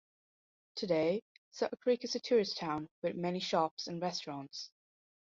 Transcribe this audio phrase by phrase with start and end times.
[0.77, 1.21] Today,
[1.51, 4.71] Sutter Creek is a tourist town with many shops and restaurants.